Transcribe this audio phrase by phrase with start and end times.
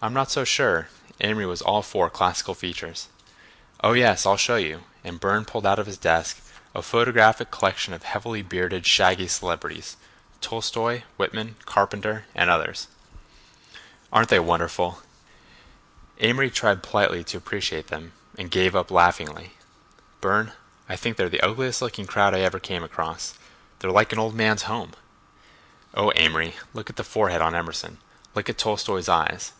[0.00, 0.90] "I'm not so sure."
[1.20, 3.08] Amory was all for classical features.
[3.82, 6.40] "Oh, yes—I'll show you," and Burne pulled out of his desk
[6.72, 12.86] a photographic collection of heavily bearded, shaggy celebrities—Tolstoi, Whitman, Carpenter, and others.
[14.12, 15.02] "Aren't they wonderful?"
[16.20, 19.54] Amory tried politely to appreciate them, and gave up laughingly.
[20.20, 20.52] "Burne,
[20.88, 23.34] I think they're the ugliest looking crowd I ever came across.
[23.80, 24.92] They look like an old man's home."
[25.92, 27.98] "Oh, Amory, look at that forehead on Emerson;
[28.36, 29.54] look at Tolstoi's eyes."